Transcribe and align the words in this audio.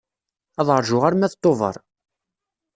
Ad 0.59 0.67
rǧuɣ 0.79 1.03
arma 1.07 1.27
d 1.31 1.33
Tuber. 1.35 1.75